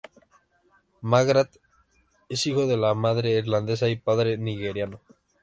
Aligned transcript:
McGrath 1.03 1.57
es 2.27 2.47
hijo 2.47 2.65
de 2.65 2.75
madre 2.95 3.33
irlandesa 3.37 3.87
y 3.87 3.97
padre 3.97 4.35
nigeriano. 4.39 4.99